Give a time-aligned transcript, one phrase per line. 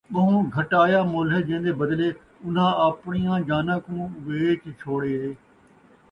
[0.13, 2.07] ٻَہوں گھٹایا مُل ہے جِیندے بدلے
[2.43, 5.27] اُنہاں آپڑیاں جاناں نفساں کُوں ویچ چھوڑئیے